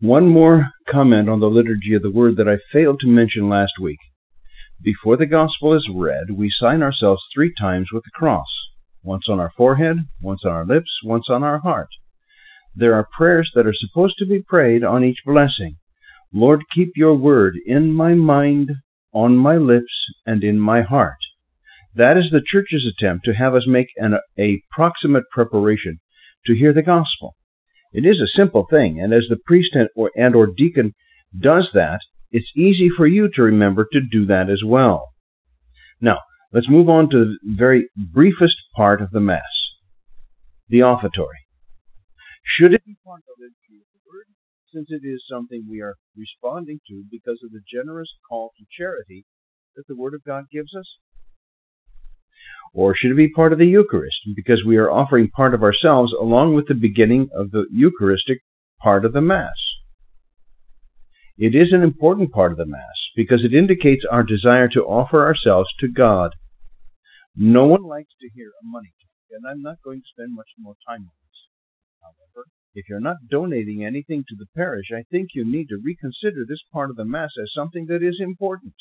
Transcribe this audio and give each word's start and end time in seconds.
One 0.00 0.28
more 0.28 0.68
comment 0.88 1.28
on 1.28 1.40
the 1.40 1.50
liturgy 1.50 1.92
of 1.94 2.02
the 2.02 2.10
word 2.12 2.36
that 2.36 2.46
I 2.48 2.58
failed 2.72 3.00
to 3.00 3.08
mention 3.08 3.48
last 3.48 3.72
week. 3.82 3.98
Before 4.80 5.16
the 5.16 5.26
gospel 5.26 5.74
is 5.74 5.90
read, 5.92 6.30
we 6.30 6.52
sign 6.56 6.84
ourselves 6.84 7.20
three 7.34 7.52
times 7.60 7.88
with 7.92 8.04
the 8.04 8.12
cross 8.14 8.46
once 9.02 9.24
on 9.28 9.40
our 9.40 9.50
forehead, 9.56 9.96
once 10.22 10.42
on 10.44 10.52
our 10.52 10.64
lips, 10.64 11.00
once 11.02 11.24
on 11.28 11.42
our 11.42 11.58
heart. 11.58 11.88
There 12.76 12.94
are 12.94 13.08
prayers 13.16 13.50
that 13.56 13.66
are 13.66 13.74
supposed 13.74 14.14
to 14.18 14.26
be 14.26 14.40
prayed 14.40 14.84
on 14.84 15.02
each 15.02 15.18
blessing. 15.26 15.78
Lord, 16.32 16.62
keep 16.72 16.92
your 16.94 17.16
word 17.16 17.56
in 17.66 17.92
my 17.92 18.14
mind, 18.14 18.70
on 19.12 19.36
my 19.36 19.56
lips, 19.56 19.92
and 20.24 20.44
in 20.44 20.60
my 20.60 20.82
heart. 20.82 21.18
That 21.96 22.16
is 22.16 22.30
the 22.30 22.44
church's 22.46 22.86
attempt 22.86 23.24
to 23.24 23.32
have 23.32 23.56
us 23.56 23.66
make 23.66 23.88
an, 23.96 24.14
a 24.38 24.62
proximate 24.70 25.24
preparation 25.32 25.98
to 26.46 26.54
hear 26.54 26.72
the 26.72 26.82
gospel. 26.82 27.34
It 27.92 28.04
is 28.04 28.20
a 28.20 28.38
simple 28.38 28.66
thing, 28.68 29.00
and 29.00 29.12
as 29.12 29.24
the 29.28 29.38
priest 29.44 29.70
and 29.74 29.88
or, 29.96 30.10
and 30.14 30.34
or 30.34 30.46
deacon 30.46 30.94
does 31.38 31.68
that, 31.74 32.00
it's 32.30 32.50
easy 32.54 32.90
for 32.94 33.06
you 33.06 33.30
to 33.34 33.42
remember 33.42 33.86
to 33.92 34.00
do 34.00 34.26
that 34.26 34.50
as 34.50 34.62
well. 34.64 35.08
Now, 36.00 36.18
let's 36.52 36.68
move 36.68 36.88
on 36.88 37.08
to 37.10 37.16
the 37.24 37.38
very 37.56 37.88
briefest 37.96 38.56
part 38.76 39.00
of 39.00 39.10
the 39.10 39.20
Mass, 39.20 39.42
the 40.68 40.82
offertory. 40.82 41.46
Should 42.58 42.74
it 42.74 42.84
be 42.84 42.96
part 43.04 43.22
of 43.28 43.36
the 43.38 43.50
word, 44.06 44.26
since 44.72 44.88
it 44.90 45.06
is 45.06 45.24
something 45.30 45.66
we 45.68 45.80
are 45.80 45.96
responding 46.16 46.80
to 46.88 47.04
because 47.10 47.40
of 47.42 47.52
the 47.52 47.62
generous 47.72 48.08
call 48.28 48.52
to 48.58 48.64
charity 48.76 49.24
that 49.76 49.86
the 49.86 49.96
Word 49.96 50.14
of 50.14 50.24
God 50.24 50.44
gives 50.52 50.74
us? 50.74 50.86
Or 52.74 52.94
should 52.94 53.10
it 53.10 53.16
be 53.16 53.28
part 53.28 53.52
of 53.52 53.58
the 53.58 53.66
Eucharist 53.66 54.18
because 54.36 54.62
we 54.64 54.76
are 54.76 54.90
offering 54.90 55.30
part 55.30 55.54
of 55.54 55.62
ourselves 55.62 56.12
along 56.12 56.54
with 56.54 56.68
the 56.68 56.74
beginning 56.74 57.28
of 57.34 57.50
the 57.50 57.66
Eucharistic 57.72 58.40
part 58.80 59.04
of 59.04 59.12
the 59.12 59.20
Mass? 59.20 59.56
It 61.36 61.54
is 61.54 61.72
an 61.72 61.82
important 61.82 62.32
part 62.32 62.52
of 62.52 62.58
the 62.58 62.66
Mass 62.66 62.98
because 63.16 63.44
it 63.44 63.56
indicates 63.56 64.04
our 64.10 64.22
desire 64.22 64.68
to 64.68 64.82
offer 64.82 65.24
ourselves 65.24 65.68
to 65.80 65.88
God. 65.88 66.32
No 67.36 67.66
one 67.66 67.84
likes 67.84 68.12
to 68.20 68.28
hear 68.34 68.48
a 68.48 68.66
money 68.66 68.92
talk, 69.00 69.38
and 69.38 69.46
I'm 69.48 69.62
not 69.62 69.82
going 69.84 70.00
to 70.00 70.12
spend 70.12 70.34
much 70.34 70.50
more 70.58 70.74
time 70.86 71.02
on 71.02 71.16
this. 71.22 71.38
However, 72.02 72.48
if 72.74 72.88
you're 72.88 73.00
not 73.00 73.28
donating 73.30 73.84
anything 73.84 74.24
to 74.28 74.36
the 74.36 74.46
parish, 74.56 74.86
I 74.92 75.04
think 75.10 75.28
you 75.34 75.44
need 75.44 75.68
to 75.68 75.80
reconsider 75.82 76.44
this 76.46 76.62
part 76.72 76.90
of 76.90 76.96
the 76.96 77.04
Mass 77.04 77.30
as 77.40 77.52
something 77.54 77.86
that 77.86 78.02
is 78.02 78.20
important. 78.20 78.74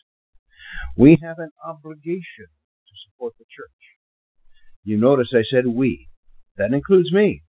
We 0.98 1.18
have 1.22 1.38
an 1.40 1.52
obligation 1.64 2.50
support 3.18 3.34
the 3.38 3.46
church. 3.46 3.72
You 4.84 4.98
notice 4.98 5.28
I 5.34 5.44
said 5.52 5.68
we. 5.68 6.08
That 6.58 6.74
includes 6.74 7.12
me. 7.12 7.44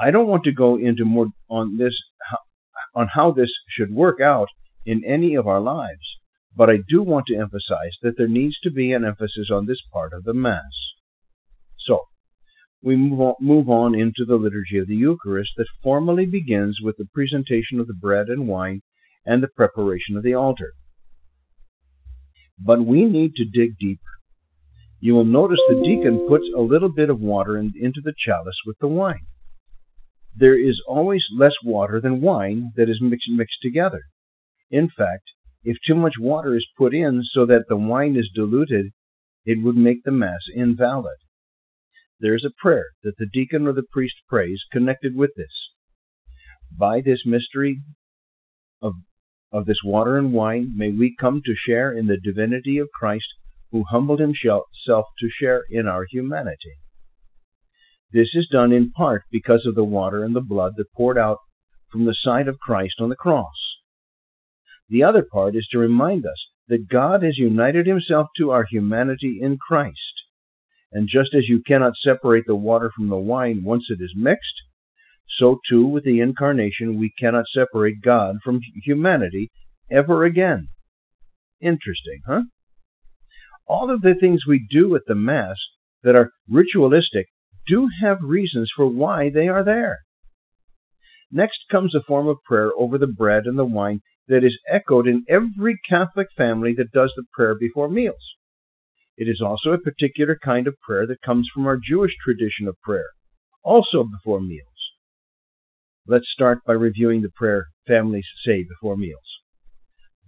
I 0.00 0.10
don't 0.10 0.28
want 0.28 0.44
to 0.44 0.52
go 0.52 0.78
into 0.78 1.04
more 1.04 1.26
on 1.48 1.76
this 1.76 1.94
on 2.94 3.08
how 3.12 3.32
this 3.32 3.50
should 3.68 3.92
work 3.92 4.20
out 4.20 4.48
in 4.86 5.04
any 5.04 5.34
of 5.34 5.46
our 5.46 5.60
lives, 5.60 6.18
but 6.56 6.70
I 6.70 6.78
do 6.88 7.02
want 7.02 7.26
to 7.26 7.36
emphasize 7.36 7.94
that 8.02 8.16
there 8.16 8.28
needs 8.28 8.58
to 8.62 8.70
be 8.70 8.92
an 8.92 9.04
emphasis 9.04 9.48
on 9.52 9.66
this 9.66 9.80
part 9.92 10.12
of 10.12 10.24
the 10.24 10.34
Mass. 10.34 10.62
So, 11.86 12.00
we 12.82 12.96
move 12.96 13.20
on, 13.20 13.34
move 13.40 13.68
on 13.68 13.94
into 13.94 14.24
the 14.26 14.36
liturgy 14.36 14.78
of 14.78 14.88
the 14.88 14.96
Eucharist 14.96 15.50
that 15.56 15.66
formally 15.82 16.26
begins 16.26 16.78
with 16.82 16.96
the 16.96 17.08
presentation 17.12 17.78
of 17.78 17.86
the 17.86 17.94
bread 17.94 18.28
and 18.28 18.48
wine 18.48 18.80
and 19.26 19.42
the 19.42 19.48
preparation 19.48 20.16
of 20.16 20.22
the 20.22 20.34
altar. 20.34 20.72
But 22.58 22.84
we 22.84 23.04
need 23.04 23.34
to 23.36 23.44
dig 23.44 23.76
deeper. 23.78 24.19
You 25.00 25.14
will 25.14 25.24
notice 25.24 25.58
the 25.66 25.82
deacon 25.82 26.26
puts 26.28 26.44
a 26.54 26.60
little 26.60 26.92
bit 26.92 27.08
of 27.08 27.20
water 27.20 27.56
in, 27.56 27.72
into 27.80 28.02
the 28.04 28.12
chalice 28.18 28.58
with 28.66 28.78
the 28.80 28.88
wine. 28.88 29.26
There 30.36 30.58
is 30.58 30.80
always 30.86 31.24
less 31.34 31.54
water 31.64 32.00
than 32.00 32.20
wine 32.20 32.72
that 32.76 32.90
is 32.90 33.00
mixed, 33.00 33.30
mixed 33.30 33.62
together. 33.62 34.02
In 34.70 34.88
fact, 34.88 35.24
if 35.64 35.78
too 35.86 35.94
much 35.94 36.14
water 36.18 36.54
is 36.54 36.66
put 36.76 36.94
in 36.94 37.22
so 37.32 37.46
that 37.46 37.64
the 37.68 37.76
wine 37.78 38.14
is 38.14 38.30
diluted, 38.34 38.92
it 39.46 39.62
would 39.62 39.76
make 39.76 40.04
the 40.04 40.10
Mass 40.10 40.40
invalid. 40.54 41.16
There 42.20 42.34
is 42.34 42.44
a 42.44 42.62
prayer 42.62 42.86
that 43.02 43.16
the 43.16 43.26
deacon 43.32 43.66
or 43.66 43.72
the 43.72 43.86
priest 43.90 44.16
prays 44.28 44.60
connected 44.70 45.16
with 45.16 45.30
this. 45.34 45.70
By 46.70 47.00
this 47.00 47.24
mystery 47.24 47.80
of, 48.82 48.92
of 49.50 49.64
this 49.64 49.82
water 49.82 50.18
and 50.18 50.34
wine, 50.34 50.74
may 50.76 50.90
we 50.90 51.16
come 51.18 51.40
to 51.44 51.54
share 51.66 51.92
in 51.92 52.06
the 52.06 52.18
divinity 52.18 52.76
of 52.76 52.90
Christ 52.92 53.26
who 53.72 53.84
humbled 53.88 54.20
himself 54.20 54.64
to 54.86 55.28
share 55.40 55.64
in 55.70 55.86
our 55.86 56.06
humanity. 56.10 56.74
This 58.12 58.28
is 58.34 58.48
done 58.50 58.72
in 58.72 58.90
part 58.90 59.22
because 59.30 59.64
of 59.66 59.74
the 59.74 59.84
water 59.84 60.24
and 60.24 60.34
the 60.34 60.40
blood 60.40 60.72
that 60.76 60.92
poured 60.96 61.16
out 61.16 61.38
from 61.92 62.04
the 62.04 62.16
side 62.22 62.48
of 62.48 62.58
Christ 62.58 62.94
on 63.00 63.08
the 63.08 63.16
cross. 63.16 63.54
The 64.88 65.04
other 65.04 65.24
part 65.30 65.54
is 65.54 65.68
to 65.70 65.78
remind 65.78 66.26
us 66.26 66.48
that 66.68 66.88
God 66.88 67.22
has 67.22 67.38
united 67.38 67.86
himself 67.86 68.28
to 68.38 68.50
our 68.50 68.64
humanity 68.68 69.38
in 69.40 69.58
Christ. 69.58 69.96
And 70.92 71.08
just 71.08 71.34
as 71.34 71.48
you 71.48 71.62
cannot 71.64 71.92
separate 72.02 72.44
the 72.46 72.56
water 72.56 72.90
from 72.94 73.08
the 73.08 73.16
wine 73.16 73.62
once 73.62 73.84
it 73.90 74.02
is 74.02 74.12
mixed, 74.16 74.44
so 75.38 75.60
too 75.68 75.86
with 75.86 76.04
the 76.04 76.20
incarnation 76.20 76.98
we 76.98 77.12
cannot 77.18 77.44
separate 77.54 78.02
God 78.02 78.36
from 78.44 78.60
humanity 78.84 79.50
ever 79.90 80.24
again. 80.24 80.68
Interesting, 81.60 82.20
huh? 82.26 82.42
All 83.70 83.94
of 83.94 84.02
the 84.02 84.16
things 84.20 84.40
we 84.46 84.66
do 84.68 84.96
at 84.96 85.02
the 85.06 85.14
Mass 85.14 85.56
that 86.02 86.16
are 86.16 86.32
ritualistic 86.48 87.26
do 87.68 87.88
have 88.02 88.18
reasons 88.20 88.68
for 88.74 88.86
why 88.86 89.30
they 89.30 89.46
are 89.46 89.64
there. 89.64 90.00
Next 91.30 91.58
comes 91.70 91.94
a 91.94 92.02
form 92.02 92.26
of 92.26 92.42
prayer 92.44 92.72
over 92.76 92.98
the 92.98 93.06
bread 93.06 93.44
and 93.46 93.56
the 93.56 93.64
wine 93.64 94.00
that 94.26 94.42
is 94.42 94.58
echoed 94.68 95.06
in 95.06 95.24
every 95.28 95.78
Catholic 95.88 96.26
family 96.36 96.74
that 96.78 96.90
does 96.90 97.12
the 97.14 97.22
prayer 97.32 97.54
before 97.54 97.88
meals. 97.88 98.34
It 99.16 99.28
is 99.28 99.40
also 99.40 99.70
a 99.70 99.78
particular 99.78 100.36
kind 100.42 100.66
of 100.66 100.74
prayer 100.80 101.06
that 101.06 101.22
comes 101.22 101.48
from 101.54 101.66
our 101.66 101.76
Jewish 101.76 102.12
tradition 102.24 102.66
of 102.66 102.80
prayer, 102.82 103.10
also 103.62 104.02
before 104.02 104.40
meals. 104.40 104.66
Let's 106.08 106.26
start 106.34 106.58
by 106.66 106.72
reviewing 106.72 107.22
the 107.22 107.30
prayer 107.36 107.66
families 107.86 108.26
say 108.44 108.64
before 108.64 108.96
meals. 108.96 109.39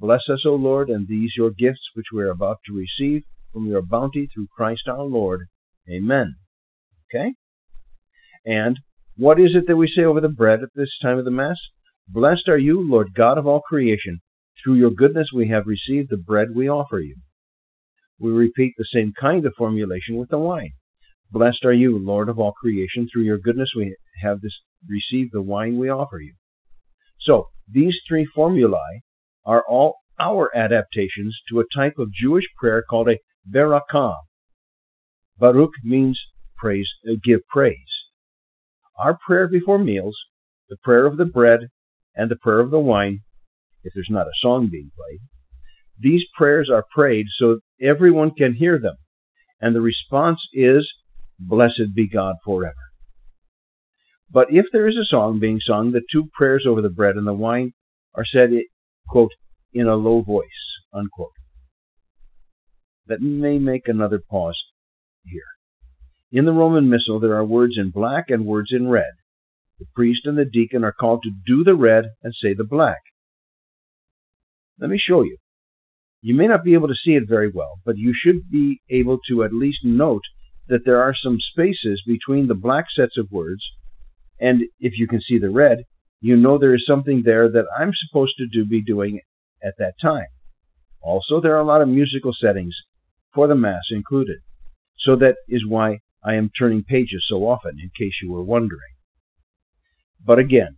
Bless 0.03 0.23
us, 0.29 0.43
O 0.45 0.57
Lord, 0.57 0.91
and 0.91 1.07
these 1.07 1.31
your 1.37 1.53
gifts 1.53 1.91
which 1.95 2.07
we 2.13 2.25
are 2.25 2.31
about 2.33 2.59
to 2.67 2.75
receive 2.75 3.23
from 3.53 3.69
your 3.69 3.83
bounty 3.83 4.27
through 4.27 4.49
Christ 4.49 4.89
our 4.89 5.05
Lord. 5.05 5.47
Amen. 5.89 6.35
Okay? 7.07 7.35
And 8.45 8.81
what 9.17 9.39
is 9.39 9.51
it 9.55 9.69
that 9.69 9.77
we 9.77 9.87
say 9.87 10.03
over 10.03 10.21
the 10.21 10.29
bread 10.29 10.65
at 10.65 10.71
this 10.75 10.89
time 11.01 11.19
of 11.19 11.25
the 11.25 11.31
Mass? 11.31 11.57
Blessed 12.09 12.49
are 12.49 12.59
you, 12.59 12.81
Lord 12.81 13.15
God 13.15 13.39
of 13.39 13.47
all 13.47 13.61
creation. 13.61 14.19
Through 14.65 14.75
your 14.75 14.91
goodness 14.91 15.29
we 15.33 15.47
have 15.51 15.69
received 15.69 16.11
the 16.11 16.17
bread 16.17 16.49
we 16.53 16.69
offer 16.69 16.99
you. 16.99 17.15
We 18.19 18.33
repeat 18.33 18.75
the 18.77 18.89
same 18.93 19.13
kind 19.21 19.47
of 19.47 19.55
formulation 19.57 20.17
with 20.17 20.31
the 20.31 20.39
wine. 20.39 20.73
Blessed 21.31 21.65
are 21.65 21.73
you, 21.73 21.97
Lord 21.97 22.29
of 22.29 22.41
all 22.41 22.55
creation. 22.61 23.07
Through 23.13 23.23
your 23.23 23.39
goodness 23.39 23.71
we 23.77 23.95
have 24.21 24.41
this, 24.41 24.59
received 24.85 25.31
the 25.33 25.43
wine 25.43 25.79
we 25.79 25.91
offer 25.91 26.19
you. 26.19 26.35
So, 27.21 27.51
these 27.73 27.95
three 28.09 28.27
formulae 28.35 29.03
are 29.45 29.65
all 29.69 29.97
our 30.21 30.55
adaptations 30.57 31.37
to 31.49 31.61
a 31.61 31.65
type 31.75 31.95
of 31.99 32.13
Jewish 32.13 32.45
prayer 32.59 32.83
called 32.89 33.09
a 33.09 33.19
Berakah. 33.51 34.17
Baruch 35.39 35.73
means 35.83 36.21
praise, 36.57 36.89
uh, 37.09 37.15
give 37.25 37.41
praise. 37.49 37.77
Our 38.99 39.19
prayer 39.27 39.49
before 39.49 39.79
meals, 39.79 40.17
the 40.69 40.77
prayer 40.83 41.07
of 41.07 41.17
the 41.17 41.25
bread, 41.25 41.61
and 42.15 42.31
the 42.31 42.37
prayer 42.37 42.61
of 42.61 42.71
the 42.71 42.79
wine, 42.79 43.21
if 43.83 43.93
there's 43.95 44.11
not 44.11 44.27
a 44.27 44.41
song 44.41 44.69
being 44.71 44.91
played, 44.95 45.21
these 45.99 46.23
prayers 46.37 46.71
are 46.71 46.85
prayed 46.95 47.27
so 47.39 47.61
everyone 47.81 48.33
can 48.33 48.55
hear 48.55 48.79
them, 48.79 48.97
and 49.61 49.75
the 49.75 49.81
response 49.81 50.41
is, 50.53 50.89
Blessed 51.39 51.95
be 51.95 52.09
God 52.09 52.37
forever. 52.45 52.75
But 54.31 54.49
if 54.51 54.67
there 54.73 54.89
is 54.89 54.97
a 54.97 55.05
song 55.05 55.41
being 55.41 55.61
sung, 55.61 55.91
the 55.91 56.03
two 56.13 56.29
prayers 56.33 56.65
over 56.67 56.81
the 56.81 56.89
bread 56.89 57.17
and 57.17 57.27
the 57.27 57.35
wine 57.35 57.73
are 58.15 58.25
said, 58.25 58.51
quote, 59.13 59.33
in 59.75 59.87
a 59.87 59.95
low 59.95 60.23
voice, 60.23 60.49
unquote. 60.95 61.37
Let 63.07 63.21
me 63.21 63.59
make 63.59 63.87
another 63.87 64.19
pause 64.19 64.59
here. 65.27 65.43
In 66.33 66.47
the 66.47 66.53
Roman 66.53 66.89
Missal, 66.89 67.21
there 67.21 67.37
are 67.37 67.45
words 67.45 67.75
in 67.77 67.91
black 67.91 68.27
and 68.29 68.47
words 68.47 68.71
in 68.73 68.89
red. 68.89 69.13
The 69.79 69.85
priest 69.95 70.23
and 70.25 70.39
the 70.39 70.47
deacon 70.47 70.83
are 70.83 70.95
called 70.99 71.23
to 71.25 71.31
do 71.47 71.63
the 71.63 71.75
red 71.75 72.07
and 72.23 72.33
say 72.43 72.55
the 72.55 72.65
black. 72.65 73.01
Let 74.81 74.89
me 74.89 74.99
show 74.99 75.23
you. 75.23 75.37
You 76.23 76.35
may 76.35 76.47
not 76.47 76.65
be 76.65 76.73
able 76.73 76.89
to 76.89 77.03
see 77.05 77.13
it 77.13 77.29
very 77.29 77.51
well, 77.53 77.81
but 77.85 77.99
you 77.99 78.15
should 78.17 78.51
be 78.51 78.81
able 78.89 79.19
to 79.29 79.45
at 79.45 79.53
least 79.53 79.81
note 79.85 80.23
that 80.69 80.87
there 80.87 81.03
are 81.03 81.15
some 81.23 81.37
spaces 81.53 82.03
between 82.07 82.47
the 82.49 82.55
black 82.55 82.87
sets 82.97 83.19
of 83.19 83.31
words, 83.31 83.63
and 84.41 84.63
if 84.81 84.95
you 84.97 85.07
can 85.07 85.21
see 85.21 85.37
the 85.39 85.51
red, 85.51 85.85
you 86.23 86.37
know 86.37 86.57
there 86.57 86.75
is 86.75 86.85
something 86.87 87.23
there 87.25 87.49
that 87.51 87.67
I'm 87.79 87.93
supposed 88.07 88.37
to 88.39 88.47
do 88.47 88.65
be 88.65 88.83
doing 88.83 89.21
at 89.63 89.75
that 89.79 89.95
time. 90.01 90.31
Also, 91.03 91.41
there 91.41 91.55
are 91.57 91.61
a 91.61 91.73
lot 91.73 91.83
of 91.83 91.89
musical 91.89 92.33
settings 92.41 92.75
for 93.35 93.47
the 93.49 93.55
Mass 93.55 93.83
included. 93.91 94.39
So 95.05 95.17
that 95.17 95.37
is 95.49 95.67
why 95.67 95.99
I 96.25 96.35
am 96.35 96.51
turning 96.57 96.85
pages 96.85 97.25
so 97.29 97.39
often, 97.49 97.79
in 97.81 97.91
case 97.99 98.15
you 98.23 98.33
were 98.33 98.43
wondering. 98.45 98.95
But 100.25 100.39
again, 100.39 100.77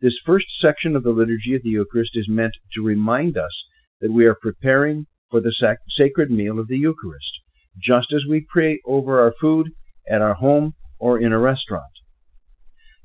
This 0.00 0.14
first 0.26 0.46
section 0.60 0.94
of 0.94 1.04
the 1.04 1.10
liturgy 1.10 1.54
of 1.54 1.62
the 1.62 1.70
Eucharist 1.70 2.10
is 2.14 2.28
meant 2.28 2.52
to 2.74 2.82
remind 2.82 3.38
us 3.38 3.52
that 4.00 4.12
we 4.12 4.26
are 4.26 4.34
preparing 4.34 5.06
for 5.30 5.40
the 5.40 5.52
sac- 5.58 5.78
sacred 5.96 6.30
meal 6.30 6.58
of 6.58 6.68
the 6.68 6.76
Eucharist, 6.76 7.40
just 7.80 8.12
as 8.12 8.22
we 8.28 8.46
pray 8.48 8.80
over 8.84 9.20
our 9.20 9.32
food 9.40 9.70
at 10.08 10.20
our 10.20 10.34
home 10.34 10.74
or 10.98 11.18
in 11.18 11.32
a 11.32 11.38
restaurant. 11.38 11.92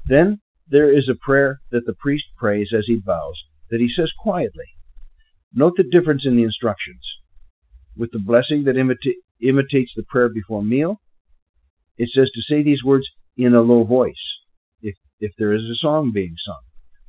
Then 0.05 0.41
there 0.71 0.97
is 0.97 1.09
a 1.09 1.19
prayer 1.23 1.59
that 1.71 1.85
the 1.85 1.93
priest 1.93 2.25
prays 2.37 2.69
as 2.75 2.85
he 2.87 2.95
bows, 2.95 3.35
that 3.69 3.81
he 3.81 3.89
says 3.95 4.09
quietly. 4.17 4.65
Note 5.53 5.73
the 5.75 5.83
difference 5.83 6.23
in 6.25 6.37
the 6.37 6.43
instructions. 6.43 7.01
With 7.97 8.11
the 8.11 8.19
blessing 8.19 8.63
that 8.63 8.77
imita- 8.77 9.19
imitates 9.41 9.91
the 9.95 10.03
prayer 10.03 10.29
before 10.29 10.63
meal, 10.63 11.01
it 11.97 12.09
says 12.15 12.31
to 12.33 12.41
say 12.41 12.63
these 12.63 12.83
words 12.85 13.05
in 13.35 13.53
a 13.53 13.61
low 13.61 13.83
voice, 13.83 14.13
if, 14.81 14.95
if 15.19 15.33
there 15.37 15.53
is 15.53 15.63
a 15.63 15.75
song 15.75 16.11
being 16.13 16.35
sung. 16.45 16.61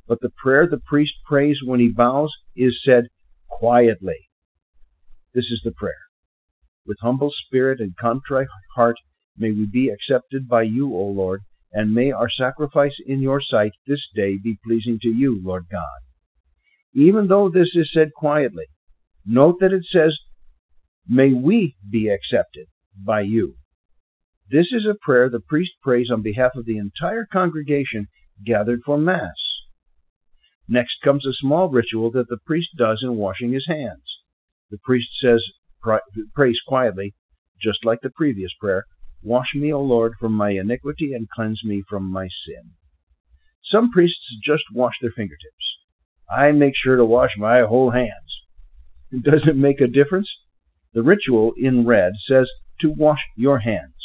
But 0.07 0.19
the 0.19 0.31
prayer 0.35 0.67
the 0.69 0.81
priest 0.85 1.13
prays 1.25 1.57
when 1.63 1.79
he 1.79 1.87
bows 1.87 2.33
is 2.57 2.77
said 2.85 3.05
quietly. 3.47 4.27
This 5.33 5.45
is 5.45 5.61
the 5.63 5.71
prayer. 5.71 5.93
With 6.85 6.97
humble 7.01 7.31
spirit 7.45 7.79
and 7.79 7.95
contrite 7.95 8.47
heart, 8.75 8.97
may 9.37 9.51
we 9.51 9.65
be 9.65 9.89
accepted 9.89 10.49
by 10.49 10.63
you, 10.63 10.93
O 10.93 11.05
Lord, 11.05 11.41
and 11.73 11.93
may 11.93 12.11
our 12.11 12.29
sacrifice 12.29 12.93
in 13.05 13.19
your 13.19 13.41
sight 13.41 13.71
this 13.87 14.01
day 14.15 14.37
be 14.41 14.57
pleasing 14.65 14.99
to 15.01 15.09
you, 15.09 15.41
Lord 15.43 15.65
God. 15.71 16.01
Even 16.93 17.27
though 17.27 17.49
this 17.49 17.69
is 17.73 17.89
said 17.93 18.13
quietly, 18.15 18.65
note 19.25 19.57
that 19.59 19.73
it 19.73 19.83
says, 19.91 20.15
May 21.07 21.33
we 21.33 21.75
be 21.89 22.09
accepted 22.09 22.67
by 22.95 23.21
you. 23.21 23.55
This 24.49 24.67
is 24.71 24.85
a 24.85 24.95
prayer 25.01 25.29
the 25.29 25.39
priest 25.39 25.71
prays 25.81 26.09
on 26.11 26.21
behalf 26.21 26.51
of 26.55 26.65
the 26.65 26.77
entire 26.77 27.25
congregation 27.31 28.07
gathered 28.45 28.81
for 28.85 28.97
Mass. 28.97 29.35
Next 30.67 30.95
comes 31.03 31.25
a 31.25 31.33
small 31.33 31.69
ritual 31.69 32.11
that 32.11 32.29
the 32.29 32.37
priest 32.45 32.69
does 32.77 33.01
in 33.03 33.15
washing 33.15 33.51
his 33.51 33.65
hands. 33.67 34.03
The 34.69 34.77
priest 34.83 35.09
says, 35.21 35.41
prays 36.33 36.57
quietly, 36.67 37.13
just 37.61 37.83
like 37.83 37.99
the 38.01 38.09
previous 38.11 38.51
prayer, 38.59 38.85
Wash 39.23 39.55
me, 39.55 39.71
O 39.71 39.81
Lord, 39.81 40.13
from 40.19 40.33
my 40.33 40.49
iniquity 40.49 41.13
and 41.13 41.29
cleanse 41.29 41.63
me 41.63 41.81
from 41.89 42.11
my 42.11 42.27
sin. 42.45 42.71
Some 43.71 43.89
priests 43.89 44.35
just 44.43 44.63
wash 44.73 44.95
their 45.01 45.13
fingertips. 45.15 45.77
I 46.29 46.51
make 46.51 46.73
sure 46.75 46.97
to 46.97 47.05
wash 47.05 47.31
my 47.37 47.61
whole 47.61 47.91
hands. 47.91 48.11
Does 49.11 49.47
it 49.47 49.55
make 49.55 49.79
a 49.79 49.87
difference? 49.87 50.29
The 50.93 51.03
ritual 51.03 51.53
in 51.57 51.85
red 51.87 52.13
says 52.29 52.49
to 52.81 52.89
wash 52.91 53.21
your 53.37 53.59
hands. 53.59 53.95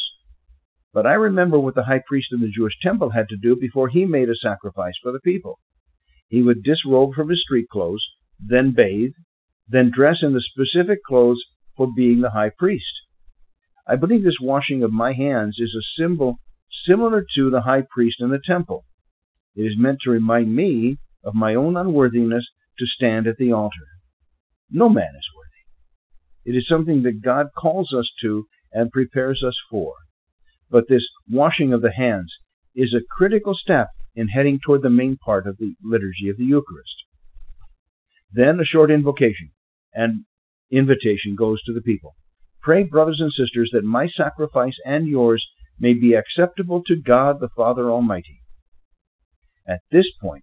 But 0.95 1.05
I 1.05 1.15
remember 1.15 1.59
what 1.59 1.75
the 1.75 1.85
high 1.85 2.03
priest 2.07 2.29
in 2.33 2.41
the 2.41 2.51
Jewish 2.55 2.79
temple 2.81 3.11
had 3.11 3.29
to 3.29 3.37
do 3.37 3.57
before 3.57 3.89
he 3.89 4.05
made 4.05 4.29
a 4.29 4.37
sacrifice 4.37 4.95
for 5.03 5.11
the 5.11 5.21
people. 5.21 5.59
He 6.29 6.43
would 6.43 6.63
disrobe 6.63 7.15
from 7.15 7.29
his 7.29 7.43
street 7.43 7.69
clothes, 7.69 8.07
then 8.39 8.73
bathe, 8.75 9.13
then 9.67 9.91
dress 9.95 10.19
in 10.23 10.33
the 10.33 10.43
specific 10.43 11.03
clothes 11.03 11.43
for 11.77 11.93
being 11.95 12.21
the 12.21 12.31
high 12.31 12.51
priest. 12.57 12.85
I 13.89 13.97
believe 13.97 14.23
this 14.23 14.37
washing 14.41 14.83
of 14.83 14.93
my 14.93 15.15
hands 15.15 15.57
is 15.59 15.75
a 15.75 16.03
symbol 16.03 16.37
similar 16.87 17.25
to 17.37 17.51
the 17.51 17.63
high 17.63 17.83
priest 17.89 18.17
in 18.21 18.29
the 18.29 18.41
temple. 18.45 18.85
It 19.57 19.63
is 19.63 19.79
meant 19.79 20.01
to 20.05 20.11
remind 20.11 20.55
me 20.55 20.99
of 21.25 21.35
my 21.35 21.55
own 21.55 21.77
unworthiness 21.77 22.47
to 22.79 22.87
stand 22.87 23.27
at 23.27 23.39
the 23.39 23.53
altar. 23.53 23.87
No 24.71 24.91
man 24.91 25.09
is 25.17 25.27
worthy. 25.35 26.55
It 26.55 26.59
is 26.59 26.69
something 26.69 27.03
that 27.05 27.23
God 27.23 27.47
calls 27.59 27.95
us 27.99 28.09
to 28.23 28.47
and 28.73 28.93
prepares 28.93 29.43
us 29.47 29.57
for. 29.71 29.95
But 30.71 30.85
this 30.89 31.07
washing 31.31 31.73
of 31.73 31.81
the 31.81 31.93
hands 31.93 32.33
is 32.75 32.95
a 32.95 33.05
critical 33.11 33.55
step 33.55 33.89
in 34.15 34.29
heading 34.29 34.61
toward 34.65 34.83
the 34.83 34.91
main 34.91 35.17
part 35.17 35.47
of 35.47 35.57
the 35.57 35.75
liturgy 35.83 36.29
of 36.29 36.37
the 36.37 36.45
Eucharist. 36.45 37.05
Then 38.33 38.61
a 38.61 38.65
short 38.65 38.91
invocation 38.91 39.51
and 39.95 40.25
invitation 40.71 41.35
goes 41.37 41.63
to 41.65 41.73
the 41.73 41.81
people. 41.81 42.15
Pray, 42.69 42.83
brothers 42.83 43.19
and 43.19 43.33
sisters, 43.33 43.71
that 43.73 43.83
my 43.83 44.09
sacrifice 44.15 44.75
and 44.85 45.09
yours 45.09 45.43
may 45.81 45.95
be 45.95 46.13
acceptable 46.13 46.83
to 46.87 46.97
God 46.97 47.41
the 47.41 47.49
Father 47.57 47.91
Almighty. 47.91 48.43
At 49.67 49.81
this 49.91 50.05
point, 50.21 50.43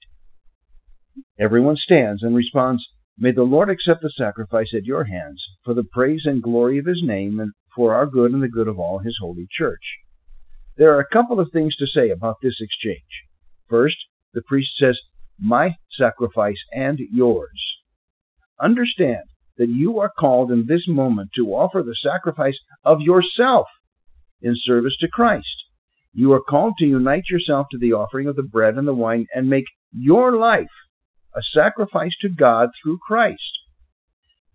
everyone 1.39 1.75
stands 1.75 2.23
and 2.23 2.35
responds, 2.35 2.83
May 3.15 3.31
the 3.31 3.43
Lord 3.43 3.69
accept 3.69 4.01
the 4.01 4.09
sacrifice 4.09 4.69
at 4.75 4.85
your 4.85 5.03
hands 5.03 5.39
for 5.63 5.75
the 5.75 5.83
praise 5.83 6.23
and 6.25 6.41
glory 6.41 6.79
of 6.79 6.87
his 6.87 7.03
name 7.03 7.39
and 7.39 7.51
for 7.75 7.93
our 7.93 8.07
good 8.07 8.31
and 8.31 8.41
the 8.41 8.47
good 8.47 8.67
of 8.67 8.79
all 8.79 8.97
his 8.97 9.19
holy 9.21 9.47
church. 9.55 9.83
There 10.77 10.95
are 10.95 11.01
a 11.01 11.13
couple 11.13 11.39
of 11.39 11.51
things 11.53 11.75
to 11.75 11.85
say 11.85 12.09
about 12.09 12.37
this 12.41 12.55
exchange. 12.59 13.03
First, 13.69 13.97
the 14.33 14.41
priest 14.41 14.71
says, 14.79 14.97
My 15.39 15.75
sacrifice 15.95 16.57
and 16.73 16.97
yours. 16.97 17.61
Understand 18.59 19.25
that 19.57 19.69
you 19.69 19.99
are 19.99 20.11
called 20.19 20.51
in 20.51 20.65
this 20.67 20.87
moment 20.87 21.31
to 21.35 21.53
offer 21.53 21.81
the 21.81 21.95
sacrifice 22.03 22.57
of 22.83 23.01
yourself 23.01 23.67
in 24.41 24.55
service 24.55 24.95
to 24.99 25.07
Christ. 25.07 25.47
You 26.13 26.31
are 26.33 26.41
called 26.41 26.73
to 26.79 26.85
unite 26.85 27.25
yourself 27.29 27.67
to 27.71 27.77
the 27.77 27.93
offering 27.93 28.27
of 28.27 28.35
the 28.35 28.43
bread 28.43 28.75
and 28.75 28.87
the 28.87 28.93
wine 28.93 29.27
and 29.33 29.49
make 29.49 29.65
your 29.91 30.37
life 30.37 30.67
a 31.35 31.41
sacrifice 31.53 32.13
to 32.21 32.29
God 32.29 32.69
through 32.81 32.99
Christ. 33.05 33.41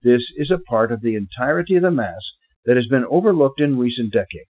This 0.03 0.23
is 0.37 0.51
a 0.51 0.59
part 0.59 0.91
of 0.93 1.03
the 1.03 1.15
entirety 1.15 1.77
of 1.77 1.83
the 1.83 1.91
Mass 1.91 2.23
that 2.65 2.77
has 2.77 2.87
been 2.87 3.05
overlooked 3.11 3.61
in 3.61 3.79
recent 3.79 4.13
decades. 4.13 4.49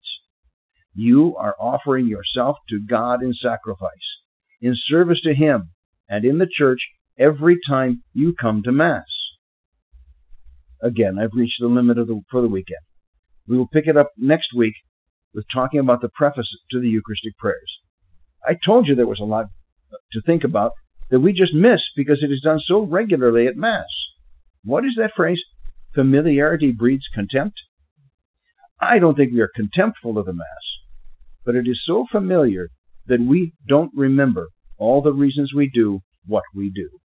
You 0.94 1.36
are 1.36 1.56
offering 1.58 2.06
yourself 2.06 2.56
to 2.68 2.80
God 2.80 3.22
in 3.22 3.34
sacrifice, 3.34 3.90
in 4.60 4.76
service 4.88 5.20
to 5.22 5.34
Him, 5.34 5.70
and 6.08 6.24
in 6.24 6.38
the 6.38 6.48
church 6.48 6.80
every 7.18 7.58
time 7.68 8.02
you 8.12 8.34
come 8.40 8.62
to 8.64 8.72
Mass. 8.72 9.09
Again, 10.82 11.18
I've 11.18 11.34
reached 11.34 11.60
the 11.60 11.66
limit 11.66 11.98
of 11.98 12.06
the, 12.06 12.20
for 12.30 12.40
the 12.40 12.48
weekend. 12.48 12.80
We 13.46 13.56
will 13.58 13.68
pick 13.68 13.86
it 13.86 13.96
up 13.96 14.12
next 14.16 14.54
week 14.56 14.74
with 15.34 15.44
talking 15.52 15.80
about 15.80 16.00
the 16.00 16.08
preface 16.08 16.48
to 16.70 16.80
the 16.80 16.88
Eucharistic 16.88 17.36
prayers. 17.38 17.70
I 18.46 18.54
told 18.64 18.86
you 18.86 18.94
there 18.94 19.06
was 19.06 19.20
a 19.20 19.24
lot 19.24 19.46
to 20.12 20.22
think 20.22 20.44
about 20.44 20.72
that 21.10 21.20
we 21.20 21.32
just 21.32 21.54
miss 21.54 21.80
because 21.96 22.18
it 22.22 22.32
is 22.32 22.40
done 22.42 22.60
so 22.66 22.80
regularly 22.80 23.46
at 23.46 23.56
Mass. 23.56 23.88
What 24.64 24.84
is 24.84 24.92
that 24.96 25.12
phrase? 25.16 25.40
Familiarity 25.94 26.72
breeds 26.72 27.04
contempt? 27.14 27.58
I 28.80 28.98
don't 28.98 29.16
think 29.16 29.32
we 29.32 29.40
are 29.40 29.50
contemptful 29.58 30.18
of 30.18 30.26
the 30.26 30.32
Mass, 30.32 30.46
but 31.44 31.54
it 31.54 31.66
is 31.66 31.80
so 31.86 32.06
familiar 32.10 32.70
that 33.06 33.20
we 33.20 33.52
don't 33.68 33.90
remember 33.94 34.48
all 34.78 35.02
the 35.02 35.12
reasons 35.12 35.52
we 35.52 35.68
do 35.72 36.00
what 36.26 36.44
we 36.54 36.70
do. 36.70 36.99